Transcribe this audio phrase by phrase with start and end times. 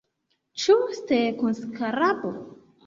[0.63, 2.37] Ĉu sterkoskarabo?